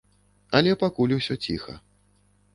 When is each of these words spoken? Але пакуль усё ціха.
Але 0.59 0.71
пакуль 0.85 1.13
усё 1.19 1.39
ціха. 1.45 1.79